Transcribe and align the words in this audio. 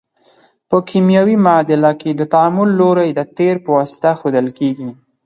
په 0.69 0.77
کیمیاوي 0.89 1.37
معادله 1.45 1.91
کې 2.01 2.09
د 2.15 2.21
تعامل 2.33 2.69
لوری 2.79 3.09
د 3.13 3.19
تیر 3.37 3.55
په 3.63 3.69
واسطه 3.77 4.11
ښودل 4.19 4.47
کیږي. 4.59 4.89